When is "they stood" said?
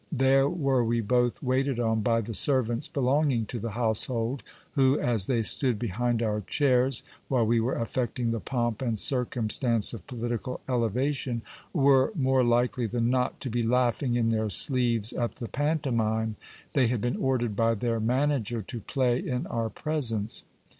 5.27-5.77